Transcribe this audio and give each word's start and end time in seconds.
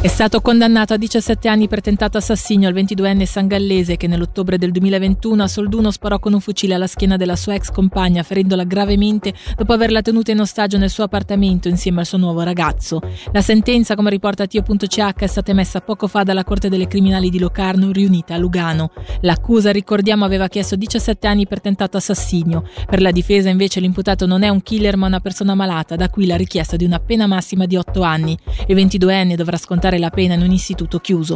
È 0.00 0.06
stato 0.06 0.40
condannato 0.40 0.94
a 0.94 0.96
17 0.96 1.48
anni 1.48 1.66
per 1.66 1.80
tentato 1.80 2.18
assassinio 2.18 2.68
il 2.68 2.74
22enne 2.76 3.24
sangallese 3.24 3.96
che 3.96 4.06
nell'ottobre 4.06 4.56
del 4.56 4.70
2021 4.70 5.42
a 5.42 5.48
Solduno 5.48 5.90
sparò 5.90 6.20
con 6.20 6.34
un 6.34 6.40
fucile 6.40 6.74
alla 6.74 6.86
schiena 6.86 7.16
della 7.16 7.34
sua 7.34 7.54
ex 7.54 7.72
compagna 7.72 8.22
ferendola 8.22 8.62
gravemente 8.62 9.34
dopo 9.56 9.72
averla 9.72 10.00
tenuta 10.00 10.30
in 10.30 10.38
ostaggio 10.38 10.78
nel 10.78 10.88
suo 10.88 11.02
appartamento 11.02 11.66
insieme 11.66 11.98
al 11.98 12.06
suo 12.06 12.16
nuovo 12.16 12.42
ragazzo. 12.42 13.00
La 13.32 13.40
sentenza, 13.40 13.96
come 13.96 14.10
riporta 14.10 14.46
Tio.ch, 14.46 15.14
è 15.16 15.26
stata 15.26 15.50
emessa 15.50 15.80
poco 15.80 16.06
fa 16.06 16.22
dalla 16.22 16.44
Corte 16.44 16.68
delle 16.68 16.86
Criminali 16.86 17.28
di 17.28 17.40
Locarno 17.40 17.90
riunita 17.90 18.34
a 18.34 18.38
Lugano. 18.38 18.92
L'accusa, 19.22 19.72
ricordiamo, 19.72 20.24
aveva 20.24 20.46
chiesto 20.46 20.76
17 20.76 21.26
anni 21.26 21.48
per 21.48 21.60
tentato 21.60 21.96
assassinio. 21.96 22.62
Per 22.88 23.02
la 23.02 23.10
difesa 23.10 23.48
invece 23.48 23.80
l'imputato 23.80 24.26
non 24.26 24.44
è 24.44 24.48
un 24.48 24.62
killer 24.62 24.96
ma 24.96 25.08
una 25.08 25.18
persona 25.18 25.56
malata, 25.56 25.96
da 25.96 26.08
qui 26.08 26.24
la 26.26 26.36
richiesta 26.36 26.76
di 26.76 26.84
una 26.84 27.00
pena 27.00 27.26
massima 27.26 27.66
di 27.66 27.74
8 27.74 28.00
anni. 28.02 28.38
Il 28.68 28.76
22enne 28.76 29.34
dovrà 29.34 29.56
scontare 29.56 29.86
scontare 29.88 29.98
la 29.98 30.10
pena 30.10 30.34
in 30.34 30.42
un 30.42 30.52
istituto 30.52 30.98
chiuso. 30.98 31.34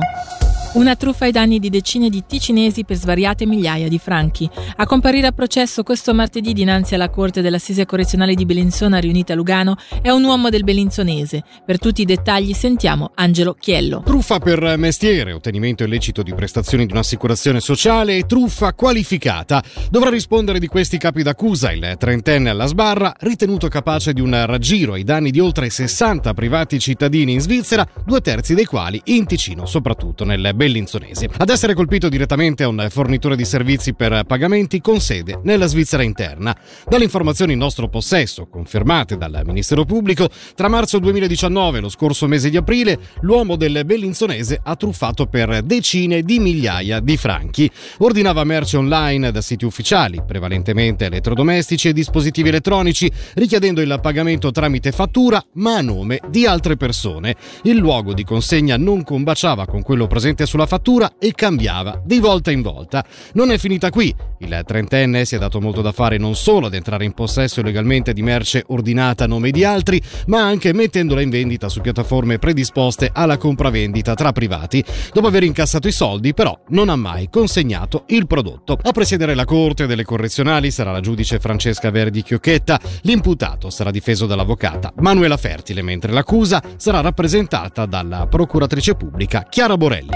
Una 0.74 0.96
truffa 0.96 1.26
ai 1.26 1.32
danni 1.32 1.58
di 1.58 1.68
decine 1.68 2.08
di 2.08 2.24
ticinesi 2.26 2.84
per 2.84 2.96
svariate 2.96 3.44
migliaia 3.44 3.88
di 3.88 3.98
franchi. 3.98 4.48
A 4.76 4.86
comparire 4.86 5.26
a 5.26 5.32
processo 5.32 5.82
questo 5.82 6.14
martedì 6.14 6.54
dinanzi 6.54 6.94
alla 6.94 7.10
Corte 7.10 7.42
dell'Assise 7.42 7.84
Correzionale 7.84 8.34
di 8.34 8.46
Bellinzona 8.46 8.96
riunita 8.98 9.34
a 9.34 9.36
Lugano 9.36 9.76
è 10.00 10.08
un 10.08 10.24
uomo 10.24 10.48
del 10.48 10.64
Bellinzonese. 10.64 11.42
Per 11.66 11.78
tutti 11.78 12.00
i 12.00 12.06
dettagli 12.06 12.54
sentiamo 12.54 13.10
Angelo 13.16 13.52
Chiello. 13.52 14.00
Truffa 14.02 14.38
per 14.38 14.78
mestiere, 14.78 15.32
ottenimento 15.32 15.84
illecito 15.84 16.22
di 16.22 16.32
prestazioni 16.32 16.86
di 16.86 16.92
un'assicurazione 16.92 17.60
sociale 17.60 18.16
e 18.16 18.24
truffa 18.24 18.72
qualificata. 18.72 19.62
Dovrà 19.90 20.08
rispondere 20.08 20.58
di 20.58 20.68
questi 20.68 20.96
capi 20.96 21.22
d'accusa 21.22 21.70
il 21.70 21.96
trentenne 21.98 22.48
alla 22.48 22.66
sbarra, 22.66 23.14
ritenuto 23.18 23.68
capace 23.68 24.14
di 24.14 24.22
un 24.22 24.46
raggiro 24.46 24.94
ai 24.94 25.04
danni 25.04 25.30
di 25.30 25.38
oltre 25.38 25.68
60 25.68 26.32
privati 26.32 26.78
cittadini 26.78 27.34
in 27.34 27.40
Svizzera, 27.40 27.86
due 28.06 28.22
terzi 28.22 28.41
dei 28.42 28.64
quali 28.64 29.00
in 29.04 29.26
Ticino, 29.26 29.64
soprattutto 29.64 30.24
nel 30.24 30.50
Bellinzonese. 30.54 31.28
Ad 31.36 31.48
essere 31.48 31.74
colpito 31.74 32.08
direttamente 32.08 32.64
a 32.64 32.68
un 32.68 32.86
fornitore 32.90 33.36
di 33.36 33.44
servizi 33.44 33.94
per 33.94 34.24
pagamenti 34.26 34.80
con 34.80 35.00
sede 35.00 35.40
nella 35.44 35.66
Svizzera 35.66 36.02
interna. 36.02 36.56
Dalle 36.88 37.04
informazioni 37.04 37.52
in 37.52 37.58
nostro 37.58 37.88
possesso, 37.88 38.46
confermate 38.46 39.16
dal 39.16 39.42
Ministero 39.44 39.84
Pubblico, 39.84 40.28
tra 40.56 40.68
marzo 40.68 40.98
2019 40.98 41.78
e 41.78 41.80
lo 41.80 41.88
scorso 41.88 42.26
mese 42.26 42.50
di 42.50 42.56
aprile, 42.56 42.98
l'uomo 43.20 43.54
del 43.54 43.82
bellinzonese 43.84 44.60
ha 44.62 44.74
truffato 44.74 45.26
per 45.26 45.62
decine 45.62 46.22
di 46.22 46.40
migliaia 46.40 46.98
di 46.98 47.16
franchi. 47.16 47.70
Ordinava 47.98 48.42
merce 48.44 48.76
online 48.76 49.30
da 49.30 49.40
siti 49.40 49.64
ufficiali, 49.64 50.22
prevalentemente 50.26 51.04
elettrodomestici 51.04 51.88
e 51.88 51.92
dispositivi 51.92 52.48
elettronici, 52.48 53.10
richiedendo 53.34 53.80
il 53.80 53.98
pagamento 54.02 54.50
tramite 54.50 54.90
fattura, 54.90 55.42
ma 55.54 55.76
a 55.76 55.82
nome 55.82 56.20
di 56.28 56.46
altre 56.46 56.76
persone. 56.76 57.36
Il 57.62 57.76
luogo 57.76 58.14
di 58.14 58.24
consegna 58.32 58.78
non 58.78 59.04
combaciava 59.04 59.66
con 59.66 59.82
quello 59.82 60.06
presente 60.06 60.46
sulla 60.46 60.64
fattura 60.64 61.16
e 61.18 61.32
cambiava 61.34 62.00
di 62.02 62.18
volta 62.18 62.50
in 62.50 62.62
volta. 62.62 63.04
Non 63.34 63.50
è 63.50 63.58
finita 63.58 63.90
qui. 63.90 64.14
Il 64.38 64.62
trentenne 64.64 65.26
si 65.26 65.34
è 65.34 65.38
dato 65.38 65.60
molto 65.60 65.82
da 65.82 65.92
fare 65.92 66.16
non 66.16 66.34
solo 66.34 66.66
ad 66.66 66.74
entrare 66.74 67.04
in 67.04 67.12
possesso 67.12 67.60
illegalmente 67.60 68.14
di 68.14 68.22
merce 68.22 68.64
ordinata 68.68 69.24
a 69.24 69.26
nome 69.26 69.50
di 69.50 69.64
altri, 69.64 70.00
ma 70.28 70.40
anche 70.40 70.72
mettendola 70.72 71.20
in 71.20 71.28
vendita 71.28 71.68
su 71.68 71.82
piattaforme 71.82 72.38
predisposte 72.38 73.10
alla 73.12 73.36
compravendita 73.36 74.14
tra 74.14 74.32
privati. 74.32 74.82
Dopo 75.12 75.26
aver 75.26 75.42
incassato 75.42 75.86
i 75.86 75.92
soldi, 75.92 76.32
però, 76.32 76.58
non 76.68 76.88
ha 76.88 76.96
mai 76.96 77.28
consegnato 77.28 78.04
il 78.08 78.26
prodotto. 78.26 78.78
A 78.80 78.92
presiedere 78.92 79.34
la 79.34 79.44
Corte 79.44 79.86
delle 79.86 80.04
Correzionali 80.04 80.70
sarà 80.70 80.90
la 80.90 81.00
giudice 81.00 81.38
Francesca 81.38 81.90
Verdi 81.90 82.22
Chiocchetta. 82.22 82.80
L'imputato 83.02 83.68
sarà 83.68 83.90
difeso 83.90 84.24
dall'avvocata 84.24 84.94
Manuela 85.00 85.36
Fertile, 85.36 85.82
mentre 85.82 86.12
l'accusa 86.12 86.62
sarà 86.76 87.02
rappresentata 87.02 87.84
dalla 87.84 88.21
procuratrice 88.26 88.94
pubblica 88.94 89.46
Chiara 89.48 89.76
Borelli. 89.76 90.10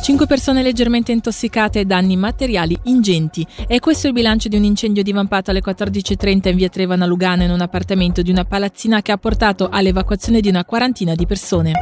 5 0.00 0.26
persone 0.26 0.62
leggermente 0.62 1.12
intossicate 1.12 1.80
e 1.80 1.84
danni 1.84 2.16
materiali 2.16 2.76
ingenti. 2.84 3.46
È 3.66 3.78
questo 3.78 4.06
il 4.06 4.12
bilancio 4.12 4.48
di 4.48 4.56
un 4.56 4.64
incendio 4.64 5.02
divampato 5.02 5.50
alle 5.50 5.60
14.30 5.60 6.48
in 6.48 6.56
via 6.56 6.68
Trevana 6.68 7.04
Lugano 7.04 7.42
in 7.42 7.50
un 7.50 7.60
appartamento 7.60 8.22
di 8.22 8.30
una 8.30 8.44
palazzina 8.44 9.02
che 9.02 9.12
ha 9.12 9.18
portato 9.18 9.68
all'evacuazione 9.68 10.40
di 10.40 10.48
una 10.48 10.64
quarantina 10.64 11.14
di 11.14 11.26
persone. 11.26 11.72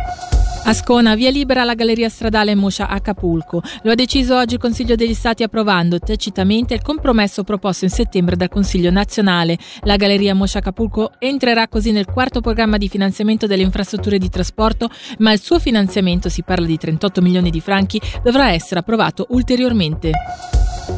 Ascona, 0.69 1.15
via 1.15 1.31
libera 1.31 1.63
alla 1.63 1.75
galleria 1.75 2.09
stradale 2.09 2.57
Moscia 2.57 2.89
Acapulco. 2.89 3.63
Lo 3.83 3.93
ha 3.93 3.95
deciso 3.95 4.37
oggi 4.37 4.55
il 4.55 4.61
Consiglio 4.61 4.97
degli 4.97 5.15
Stati 5.15 5.45
approvando 5.45 6.01
tacitamente 6.01 6.75
il 6.75 6.83
compromesso 6.83 7.45
proposto 7.45 7.85
in 7.85 7.93
settembre 7.93 8.35
dal 8.35 8.49
Consiglio 8.49 8.91
nazionale. 8.91 9.57
La 9.83 9.95
galleria 9.95 10.35
Moscia 10.35 10.59
Acapulco 10.59 11.13
entrerà 11.21 11.69
così 11.69 11.93
nel 11.93 12.07
quarto 12.07 12.41
programma 12.41 12.79
di 12.79 12.89
finanziamento 12.89 13.47
delle 13.47 13.63
infrastrutture 13.63 14.19
di 14.19 14.29
trasporto, 14.29 14.91
ma 15.19 15.31
il 15.31 15.41
suo 15.41 15.61
finanziamento, 15.61 16.29
si 16.29 16.43
parla 16.43 16.67
di 16.67 16.77
38 16.77 17.23
milioni 17.23 17.51
di 17.51 17.61
franchi, 17.61 18.01
dovrà 18.25 18.51
essere 18.51 18.81
approvato 18.81 19.27
ulteriormente. 19.31 20.11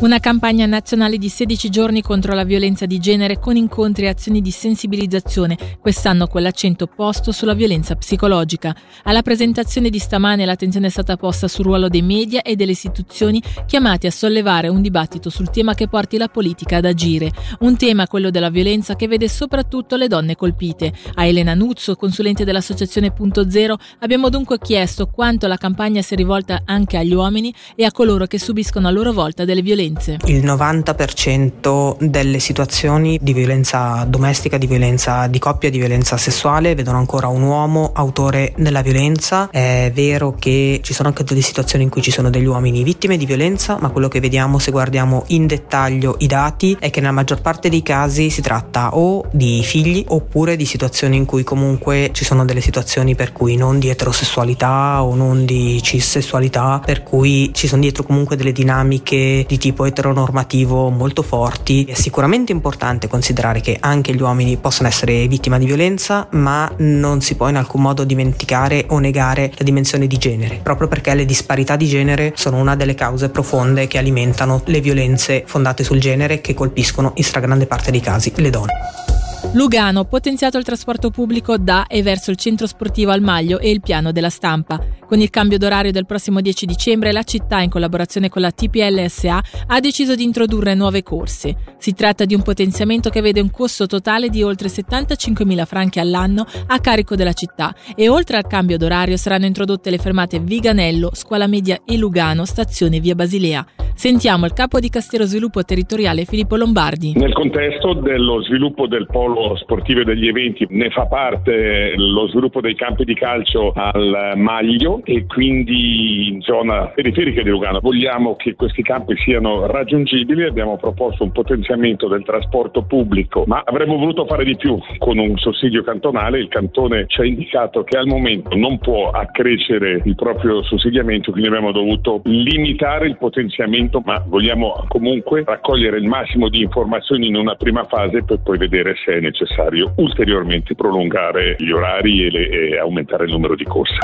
Una 0.00 0.20
campagna 0.20 0.64
nazionale 0.64 1.18
di 1.18 1.28
16 1.28 1.70
giorni 1.70 2.02
contro 2.02 2.32
la 2.32 2.44
violenza 2.44 2.86
di 2.86 3.00
genere 3.00 3.40
con 3.40 3.56
incontri 3.56 4.04
e 4.04 4.08
azioni 4.08 4.40
di 4.40 4.52
sensibilizzazione, 4.52 5.56
quest'anno 5.80 6.28
con 6.28 6.40
l'accento 6.42 6.86
posto 6.86 7.32
sulla 7.32 7.54
violenza 7.54 7.96
psicologica. 7.96 8.76
Alla 9.04 9.22
presentazione 9.22 9.56
di 9.58 9.98
stamane 9.98 10.44
l'attenzione 10.44 10.86
è 10.86 10.90
stata 10.90 11.16
posta 11.16 11.48
sul 11.48 11.64
ruolo 11.64 11.88
dei 11.88 12.02
media 12.02 12.42
e 12.42 12.54
delle 12.54 12.70
istituzioni 12.70 13.42
chiamati 13.66 14.06
a 14.06 14.10
sollevare 14.12 14.68
un 14.68 14.80
dibattito 14.80 15.30
sul 15.30 15.50
tema 15.50 15.74
che 15.74 15.88
porti 15.88 16.16
la 16.16 16.28
politica 16.28 16.76
ad 16.76 16.84
agire. 16.84 17.32
Un 17.60 17.76
tema, 17.76 18.06
quello 18.06 18.30
della 18.30 18.50
violenza, 18.50 18.94
che 18.94 19.08
vede 19.08 19.28
soprattutto 19.28 19.96
le 19.96 20.06
donne 20.06 20.36
colpite. 20.36 20.92
A 21.14 21.24
Elena 21.24 21.54
Nuzzo, 21.54 21.96
consulente 21.96 22.44
dell'associazione 22.44 23.10
Punto 23.10 23.50
Zero, 23.50 23.78
abbiamo 23.98 24.28
dunque 24.28 24.58
chiesto 24.60 25.08
quanto 25.08 25.48
la 25.48 25.56
campagna 25.56 26.02
sia 26.02 26.16
rivolta 26.16 26.62
anche 26.64 26.96
agli 26.96 27.14
uomini 27.14 27.52
e 27.74 27.84
a 27.84 27.90
coloro 27.90 28.26
che 28.26 28.38
subiscono 28.38 28.86
a 28.86 28.92
loro 28.92 29.12
volta 29.12 29.44
delle 29.44 29.62
violenze. 29.62 30.18
Il 30.26 30.44
90% 30.44 31.96
delle 31.98 32.38
situazioni 32.38 33.18
di 33.20 33.32
violenza 33.32 34.04
domestica, 34.08 34.56
di 34.56 34.68
violenza 34.68 35.26
di 35.26 35.40
coppia, 35.40 35.68
di 35.68 35.78
violenza 35.78 36.16
sessuale 36.16 36.76
vedono 36.76 36.98
ancora 36.98 37.26
un 37.26 37.42
uomo 37.42 37.90
autore 37.92 38.52
della 38.56 38.82
violenza. 38.82 39.47
È 39.50 39.90
vero 39.94 40.34
che 40.38 40.80
ci 40.82 40.92
sono 40.92 41.08
anche 41.08 41.24
delle 41.24 41.40
situazioni 41.40 41.84
in 41.84 41.90
cui 41.90 42.02
ci 42.02 42.10
sono 42.10 42.30
degli 42.30 42.44
uomini 42.44 42.82
vittime 42.82 43.16
di 43.16 43.26
violenza, 43.26 43.78
ma 43.80 43.88
quello 43.88 44.08
che 44.08 44.20
vediamo 44.20 44.58
se 44.58 44.70
guardiamo 44.70 45.24
in 45.28 45.46
dettaglio 45.46 46.16
i 46.18 46.26
dati 46.26 46.76
è 46.78 46.90
che 46.90 47.00
nella 47.00 47.12
maggior 47.12 47.40
parte 47.40 47.68
dei 47.68 47.82
casi 47.82 48.30
si 48.30 48.40
tratta 48.40 48.96
o 48.96 49.26
di 49.32 49.62
figli 49.62 50.04
oppure 50.08 50.56
di 50.56 50.64
situazioni 50.64 51.16
in 51.16 51.24
cui 51.24 51.44
comunque 51.44 52.10
ci 52.12 52.24
sono 52.24 52.44
delle 52.44 52.60
situazioni 52.60 53.14
per 53.14 53.32
cui 53.32 53.56
non 53.56 53.78
di 53.78 53.88
eterosessualità 53.88 55.02
o 55.02 55.14
non 55.14 55.44
di 55.44 55.80
cissessualità, 55.82 56.82
per 56.84 57.02
cui 57.02 57.50
ci 57.54 57.66
sono 57.66 57.82
dietro 57.82 58.02
comunque 58.02 58.36
delle 58.36 58.52
dinamiche 58.52 59.44
di 59.46 59.58
tipo 59.58 59.84
eteronormativo 59.84 60.90
molto 60.90 61.22
forti. 61.22 61.84
È 61.84 61.94
sicuramente 61.94 62.52
importante 62.52 63.08
considerare 63.08 63.60
che 63.60 63.76
anche 63.80 64.14
gli 64.14 64.20
uomini 64.20 64.56
possono 64.56 64.88
essere 64.88 65.26
vittima 65.26 65.58
di 65.58 65.66
violenza, 65.66 66.28
ma 66.32 66.70
non 66.78 67.20
si 67.20 67.34
può 67.34 67.48
in 67.48 67.56
alcun 67.56 67.82
modo 67.82 68.04
dimenticare 68.04 68.84
o 68.88 68.98
negare 68.98 69.27
la 69.34 69.64
dimensione 69.64 70.06
di 70.06 70.16
genere, 70.16 70.60
proprio 70.62 70.88
perché 70.88 71.14
le 71.14 71.24
disparità 71.24 71.76
di 71.76 71.86
genere 71.86 72.32
sono 72.36 72.56
una 72.58 72.76
delle 72.76 72.94
cause 72.94 73.28
profonde 73.28 73.86
che 73.86 73.98
alimentano 73.98 74.62
le 74.66 74.80
violenze 74.80 75.42
fondate 75.46 75.84
sul 75.84 76.00
genere 76.00 76.40
che 76.40 76.54
colpiscono 76.54 77.12
in 77.16 77.24
stragrande 77.24 77.66
parte 77.66 77.90
dei 77.90 78.00
casi 78.00 78.32
le 78.36 78.50
donne. 78.50 79.17
Lugano, 79.52 80.04
potenziato 80.04 80.58
il 80.58 80.64
trasporto 80.64 81.10
pubblico 81.10 81.56
da 81.56 81.86
e 81.86 82.02
verso 82.02 82.30
il 82.30 82.36
centro 82.36 82.66
sportivo 82.66 83.12
al 83.12 83.22
Maglio 83.22 83.58
e 83.58 83.70
il 83.70 83.80
piano 83.80 84.12
della 84.12 84.28
stampa. 84.30 84.78
Con 85.06 85.20
il 85.20 85.30
cambio 85.30 85.56
d'orario 85.56 85.90
del 85.90 86.04
prossimo 86.04 86.40
10 86.40 86.66
dicembre, 86.66 87.12
la 87.12 87.22
città, 87.22 87.60
in 87.60 87.70
collaborazione 87.70 88.28
con 88.28 88.42
la 88.42 88.50
TPLSA, 88.50 89.42
ha 89.68 89.80
deciso 89.80 90.14
di 90.14 90.22
introdurre 90.22 90.74
nuove 90.74 91.02
corse. 91.02 91.56
Si 91.78 91.94
tratta 91.94 92.26
di 92.26 92.34
un 92.34 92.42
potenziamento 92.42 93.08
che 93.08 93.22
vede 93.22 93.40
un 93.40 93.50
costo 93.50 93.86
totale 93.86 94.28
di 94.28 94.42
oltre 94.42 94.68
75.000 94.68 95.64
franchi 95.64 95.98
all'anno 95.98 96.46
a 96.66 96.78
carico 96.78 97.16
della 97.16 97.32
città 97.32 97.74
e 97.94 98.08
oltre 98.08 98.36
al 98.36 98.46
cambio 98.46 98.76
d'orario 98.76 99.16
saranno 99.16 99.46
introdotte 99.46 99.88
le 99.88 99.98
fermate 99.98 100.40
Viganello, 100.40 101.12
Scuola 101.14 101.46
Media 101.46 101.80
e 101.86 101.96
Lugano, 101.96 102.44
stazione 102.44 103.00
via 103.00 103.14
Basilea. 103.14 103.66
Sentiamo 103.98 104.46
il 104.46 104.52
capo 104.52 104.78
di 104.78 104.90
Castero 104.90 105.24
Sviluppo 105.24 105.64
Territoriale 105.64 106.24
Filippo 106.24 106.54
Lombardi. 106.54 107.14
Nel 107.16 107.32
contesto 107.32 107.94
dello 107.94 108.40
sviluppo 108.44 108.86
del 108.86 109.06
polo 109.06 109.56
sportivo 109.56 110.02
e 110.02 110.04
degli 110.04 110.28
eventi 110.28 110.64
ne 110.70 110.88
fa 110.90 111.06
parte 111.06 111.94
lo 111.96 112.28
sviluppo 112.28 112.60
dei 112.60 112.76
campi 112.76 113.02
di 113.02 113.14
calcio 113.14 113.72
al 113.74 114.34
Maglio 114.36 115.00
e 115.02 115.26
quindi 115.26 116.28
in 116.28 116.42
zona 116.42 116.92
periferica 116.94 117.42
di 117.42 117.50
Lugano. 117.50 117.80
Vogliamo 117.80 118.36
che 118.36 118.54
questi 118.54 118.82
campi 118.82 119.16
siano 119.16 119.66
raggiungibili, 119.66 120.44
abbiamo 120.44 120.76
proposto 120.76 121.24
un 121.24 121.32
potenziamento 121.32 122.06
del 122.06 122.22
trasporto 122.22 122.82
pubblico, 122.82 123.42
ma 123.48 123.64
avremmo 123.66 123.96
voluto 123.96 124.26
fare 124.26 124.44
di 124.44 124.54
più 124.54 124.78
con 124.98 125.18
un 125.18 125.36
sussidio 125.38 125.82
cantonale. 125.82 126.38
Il 126.38 126.46
cantone 126.46 127.06
ci 127.08 127.20
ha 127.20 127.24
indicato 127.24 127.82
che 127.82 127.98
al 127.98 128.06
momento 128.06 128.54
non 128.54 128.78
può 128.78 129.10
accrescere 129.10 130.00
il 130.04 130.14
proprio 130.14 130.62
sussidiamento, 130.62 131.32
quindi 131.32 131.48
abbiamo 131.48 131.72
dovuto 131.72 132.20
limitare 132.26 133.08
il 133.08 133.16
potenziamento 133.16 133.86
momento, 133.88 134.02
ma 134.04 134.22
vogliamo 134.26 134.84
comunque 134.88 135.42
raccogliere 135.44 135.98
il 135.98 136.06
massimo 136.06 136.48
di 136.48 136.60
informazioni 136.60 137.26
in 137.26 137.36
una 137.36 137.54
prima 137.54 137.84
fase 137.84 138.22
per 138.22 138.40
poi 138.40 138.58
vedere 138.58 138.94
se 139.04 139.14
è 139.14 139.20
necessario 139.20 139.92
ulteriormente 139.96 140.74
prolungare 140.74 141.56
gli 141.58 141.70
orari 141.70 142.26
e, 142.26 142.30
le, 142.30 142.48
e 142.48 142.78
aumentare 142.78 143.24
il 143.24 143.32
numero 143.32 143.54
di 143.54 143.64
corse. 143.64 143.96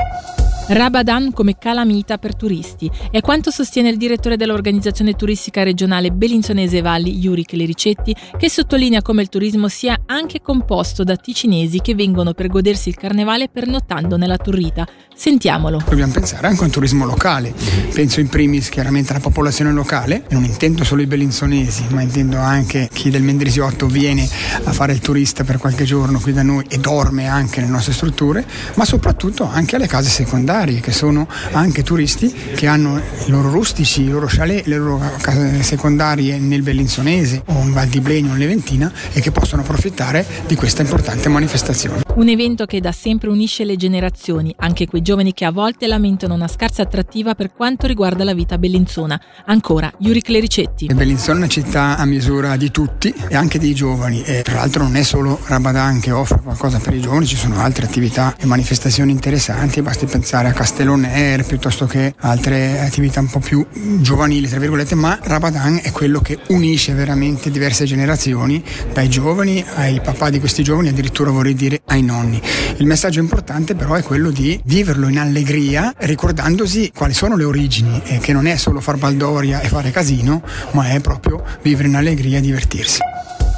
Rabadan 0.67 1.31
come 1.31 1.57
calamita 1.59 2.17
per 2.17 2.35
turisti 2.35 2.89
è 3.11 3.21
quanto 3.21 3.51
sostiene 3.51 3.89
il 3.89 3.97
direttore 3.97 4.35
dell'organizzazione 4.35 5.13
turistica 5.13 5.61
regionale 5.61 6.09
Bellinzonese 6.09 6.81
Valli, 6.81 7.19
Yuri 7.19 7.43
Clericetti, 7.43 8.15
che 8.35 8.49
sottolinea 8.49 9.03
come 9.03 9.21
il 9.21 9.29
turismo 9.29 9.67
sia 9.67 9.95
anche 10.07 10.41
composto 10.41 11.03
da 11.03 11.15
ticinesi 11.17 11.81
che 11.81 11.93
vengono 11.93 12.33
per 12.33 12.47
godersi 12.47 12.89
il 12.89 12.95
carnevale 12.95 13.47
pernottando 13.47 14.17
nella 14.17 14.37
Turrita. 14.37 14.87
Sentiamolo. 15.15 15.81
Dobbiamo 15.87 16.11
pensare 16.11 16.47
anche 16.47 16.61
a 16.61 16.65
un 16.65 16.71
turismo 16.71 17.05
locale. 17.05 17.53
Penso 17.93 18.19
in 18.19 18.27
primis 18.27 18.67
chiaramente 18.69 19.11
alla 19.11 19.21
popolazione 19.21 19.71
locale, 19.71 20.25
non 20.29 20.43
intendo 20.43 20.83
solo 20.83 21.01
i 21.01 21.05
bellinzonesi, 21.07 21.85
ma 21.89 22.01
intendo 22.01 22.37
anche 22.37 22.89
chi 22.91 23.09
del 23.09 23.23
Mendrisiotto 23.23 23.87
viene 23.87 24.27
a 24.63 24.73
fare 24.73 24.91
il 24.91 24.99
turista 24.99 25.45
per 25.45 25.57
qualche 25.57 25.85
giorno 25.85 26.19
qui 26.19 26.33
da 26.33 26.43
noi 26.43 26.65
e 26.67 26.77
dorme 26.77 27.27
anche 27.27 27.61
nelle 27.61 27.71
nostre 27.71 27.93
strutture, 27.93 28.45
ma 28.75 28.83
soprattutto 28.83 29.49
anche 29.49 29.77
alle 29.77 29.87
case 29.87 30.09
secondarie 30.09 30.81
che 30.81 30.91
sono 30.91 31.27
anche 31.53 31.81
turisti 31.81 32.33
che 32.53 32.67
hanno 32.67 33.01
i 33.25 33.29
loro 33.29 33.49
rustici, 33.49 34.01
i 34.01 34.09
loro 34.09 34.27
chalet, 34.29 34.65
le 34.65 34.77
loro 34.77 35.01
case 35.21 35.63
secondarie 35.63 36.37
nel 36.37 36.61
Bellinzonese 36.61 37.43
o 37.45 37.61
in 37.61 37.71
Val 37.71 37.87
di 37.87 38.01
Blegno 38.01 38.31
o 38.31 38.33
in 38.33 38.39
Leventina 38.39 38.91
e 39.13 39.21
che 39.21 39.31
possono 39.31 39.61
approfittare 39.61 40.25
di 40.45 40.55
questa 40.55 40.81
importante 40.81 41.29
manifestazione. 41.29 42.04
Un 42.15 42.29
evento 42.29 42.65
che 42.65 42.79
da 42.79 42.93
sempre 42.93 43.27
unisce 43.27 43.65
le 43.65 43.75
generazioni, 43.75 44.55
anche 44.59 44.87
quei 44.87 45.01
giovani 45.01 45.33
che 45.33 45.43
a 45.43 45.51
volte 45.51 45.85
lamentano 45.85 46.33
una 46.33 46.47
scarsa 46.47 46.81
attrattiva 46.81 47.35
per 47.35 47.51
quanto 47.51 47.87
riguarda 47.87 48.23
la 48.23 48.33
vita 48.33 48.57
bellinzona. 48.57 49.19
Ancora, 49.47 49.91
Yuri 49.97 50.21
Clericetti. 50.21 50.85
Bellinzona 50.85 51.33
è 51.33 51.37
una 51.39 51.49
città 51.49 51.97
a 51.97 52.05
misura 52.05 52.55
di 52.55 52.71
tutti 52.71 53.13
e 53.27 53.35
anche 53.35 53.59
dei 53.59 53.75
giovani 53.75 54.23
e 54.23 54.43
tra 54.43 54.55
l'altro 54.55 54.83
non 54.83 54.95
è 54.95 55.03
solo 55.03 55.37
Ramadan 55.47 55.99
che 55.99 56.11
offre 56.11 56.39
qualcosa 56.39 56.79
per 56.79 56.93
i 56.93 57.01
giovani, 57.01 57.25
ci 57.25 57.35
sono 57.35 57.59
altre 57.59 57.83
attività 57.83 58.33
e 58.39 58.45
manifestazioni 58.45 59.11
interessanti, 59.11 59.81
basti 59.81 60.05
pensare 60.05 60.47
a 60.47 60.53
Castelloner 60.53 61.45
piuttosto 61.45 61.85
che 61.85 62.15
altre 62.19 62.79
attività 62.79 63.19
un 63.19 63.29
po' 63.29 63.39
più 63.39 63.67
giovanili, 63.99 64.47
tra 64.47 64.59
virgolette, 64.59 64.95
ma 64.95 65.19
Ramadan 65.21 65.81
è 65.83 65.91
quello 65.91 66.21
che 66.21 66.39
unisce 66.47 66.93
veramente 66.93 67.51
diverse 67.51 67.83
generazioni, 67.83 68.63
dai 68.93 69.09
giovani 69.09 69.61
ai 69.75 69.99
papà 69.99 70.29
di 70.29 70.39
questi 70.39 70.63
giovani, 70.63 70.87
addirittura 70.87 71.29
vorrei 71.29 71.55
dire 71.55 71.81
ai 71.87 72.03
nonni. 72.05 72.41
Il 72.77 72.85
messaggio 72.85 73.19
importante 73.19 73.75
però 73.75 73.95
è 73.95 74.03
quello 74.03 74.29
di 74.29 74.59
viverlo 74.63 75.07
in 75.07 75.19
allegria, 75.19 75.93
ricordandosi 75.97 76.91
quali 76.95 77.13
sono 77.13 77.35
le 77.35 77.43
origini, 77.43 78.01
e 78.05 78.19
che 78.19 78.31
non 78.31 78.47
è 78.47 78.55
solo 78.55 78.79
far 78.79 78.97
baldoria 78.97 79.59
e 79.61 79.67
fare 79.67 79.91
casino, 79.91 80.41
ma 80.71 80.89
è 80.89 80.99
proprio 81.01 81.43
vivere 81.61 81.87
in 81.87 81.95
allegria 81.95 82.37
e 82.37 82.41
divertirsi. 82.41 82.99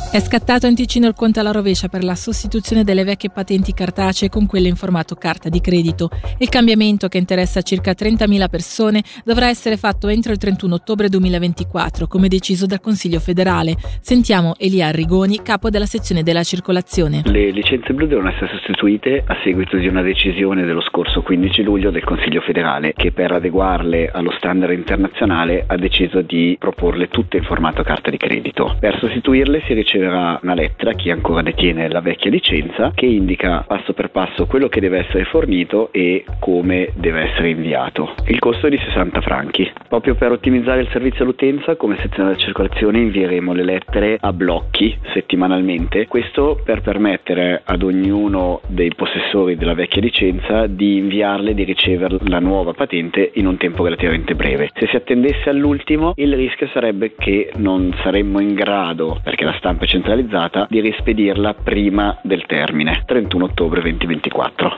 È 0.10 0.22
scattato 0.22 0.68
in 0.68 0.74
Ticino 0.74 1.06
il 1.06 1.14
conto 1.14 1.42
alla 1.42 1.52
rovescia 1.52 1.90
per 1.90 2.02
la 2.02 2.16
sostituzione 2.16 2.86
delle 2.86 3.04
vecchie 3.04 3.30
patenti 3.30 3.74
cartacee 3.74 4.30
con 4.30 4.48
quelle 4.48 4.70
in 4.70 4.76
formato 4.76 5.16
carta 5.16 5.50
di 5.50 5.60
credito. 5.60 6.10
Il 6.40 6.48
cambiamento, 6.48 7.10
che 7.10 7.18
interessa 7.18 7.62
circa 7.62 7.92
30.000 7.92 8.48
persone, 8.50 9.04
dovrà 9.26 9.50
essere 9.50 9.76
fatto 9.76 10.08
entro 10.08 10.32
il 10.32 10.38
31 10.38 10.74
ottobre 10.74 11.10
2024, 11.10 12.08
come 12.08 12.30
deciso 12.30 12.66
dal 12.66 12.80
Consiglio 12.80 13.20
federale. 13.20 13.76
Sentiamo 14.00 14.56
Elia 14.58 14.88
Arrigoni, 14.88 15.42
capo 15.44 15.70
della 15.70 15.86
sezione 15.86 16.24
della 16.24 16.44
circolazione. 16.44 17.24
Le 17.26 17.52
licenze 17.52 17.94
blu 17.94 18.08
devono 18.08 18.30
essere 18.30 18.48
sostituite 18.54 19.24
a 19.28 19.36
seguito 19.44 19.76
di 19.76 19.88
una 19.88 20.02
decisione 20.02 20.64
dello 20.64 20.82
scorso 20.82 21.22
15 21.22 21.64
luglio 21.64 21.92
del 21.92 22.06
Consiglio 22.06 22.42
federale, 22.42 22.94
che 22.96 23.12
per 23.12 23.34
adeguarle 23.34 24.10
allo 24.10 24.32
standard 24.38 24.72
internazionale 24.72 25.66
ha 25.68 25.76
deciso 25.76 26.22
di 26.22 26.56
proporle 26.58 27.10
tutte 27.10 27.36
in 27.36 27.44
formato 27.44 27.84
carta 27.84 28.10
di 28.10 28.18
credito. 28.18 28.78
Per 28.80 28.98
sostituirle 29.00 29.62
si 29.68 29.74
riceve 29.74 29.97
riceverà 29.98 30.40
una 30.42 30.54
lettera, 30.54 30.94
chi 30.94 31.10
ancora 31.10 31.42
detiene 31.42 31.90
la 31.90 32.02
vecchia 32.02 32.30
licenza, 32.30 32.92
che 32.94 33.06
indica 33.06 33.64
passo 33.68 33.94
per 33.94 34.12
passo 34.12 34.46
quello 34.46 34.68
che 34.68 34.80
deve 34.80 35.00
essere 35.00 35.26
fornito 35.26 35.90
e 35.92 36.24
come 36.40 36.92
deve 36.96 37.32
essere 37.32 37.50
inviato. 37.50 38.14
Il 38.28 38.40
costo 38.40 38.68
è 38.68 38.70
di 38.70 38.78
60 38.78 39.22
franchi. 39.22 39.70
Proprio 39.88 40.16
per 40.16 40.32
ottimizzare 40.32 40.82
il 40.82 40.90
servizio 40.92 41.24
all'utenza, 41.24 41.76
come 41.76 41.98
sezione 41.98 42.30
della 42.30 42.42
circolazione 42.42 43.00
invieremo 43.00 43.54
le 43.54 43.64
lettere 43.64 44.18
a 44.20 44.32
blocchi 44.32 44.96
settimanalmente, 45.14 46.08
questo 46.08 46.60
per 46.64 46.82
permettere 46.82 47.62
ad 47.64 47.82
ognuno 47.82 48.62
dei 48.68 48.94
possessori 48.96 49.56
della 49.56 49.74
vecchia 49.74 50.02
licenza 50.02 50.68
di 50.68 50.98
inviarle 50.98 51.52
e 51.52 51.54
di 51.54 51.64
ricevere 51.64 52.18
la 52.26 52.40
nuova 52.40 52.74
patente 52.74 53.32
in 53.36 53.48
un 53.48 53.58
tempo 53.58 53.84
relativamente 53.84 54.36
breve. 54.36 54.70
Se 54.76 54.88
si 54.88 54.96
attendesse 54.96 55.50
all'ultimo, 55.50 56.14
il 56.16 56.36
rischio 56.36 56.68
sarebbe 56.68 57.14
che 57.18 57.52
non 57.56 57.96
saremmo 58.04 58.40
in 58.40 58.54
grado, 58.54 59.20
perché 59.24 59.44
la 59.44 59.56
stampa 59.58 59.87
centralizzata 59.88 60.68
di 60.70 60.82
rispedirla 60.82 61.56
prima 61.56 62.20
del 62.22 62.46
termine, 62.46 63.04
31 63.06 63.46
ottobre 63.46 63.82
2024. 63.82 64.76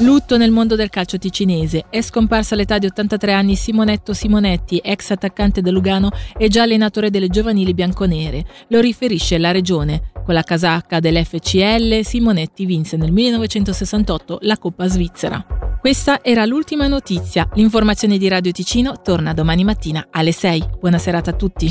Lutto 0.00 0.36
nel 0.36 0.50
mondo 0.50 0.76
del 0.76 0.90
calcio 0.90 1.16
ticinese. 1.16 1.86
È 1.88 2.02
scomparsa 2.02 2.54
all'età 2.54 2.76
di 2.76 2.84
83 2.84 3.32
anni 3.32 3.56
Simonetto 3.56 4.12
Simonetti, 4.12 4.78
ex 4.84 5.10
attaccante 5.10 5.62
del 5.62 5.72
Lugano 5.72 6.10
e 6.36 6.48
già 6.48 6.62
allenatore 6.64 7.08
delle 7.08 7.28
giovanili 7.28 7.72
bianconere. 7.72 8.44
Lo 8.68 8.80
riferisce 8.80 9.38
la 9.38 9.52
regione. 9.52 10.12
Con 10.22 10.34
la 10.34 10.42
casacca 10.42 11.00
dell'FCL, 11.00 12.00
Simonetti 12.02 12.66
vinse 12.66 12.98
nel 12.98 13.10
1968 13.10 14.38
la 14.42 14.58
Coppa 14.58 14.86
Svizzera. 14.86 15.44
Questa 15.80 16.22
era 16.22 16.44
l'ultima 16.44 16.88
notizia. 16.88 17.48
L'informazione 17.54 18.18
di 18.18 18.28
Radio 18.28 18.52
Ticino 18.52 19.00
torna 19.02 19.32
domani 19.32 19.64
mattina 19.64 20.08
alle 20.10 20.32
6. 20.32 20.62
Buona 20.78 20.98
serata 20.98 21.30
a 21.30 21.34
tutti. 21.34 21.70